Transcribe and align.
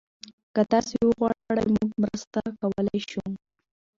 که 0.53 0.61
تاسي 0.71 0.95
وغواړئ، 1.03 1.65
موږ 1.75 1.89
مرسته 2.03 2.39
کولی 2.61 2.99
شو. 3.09 3.23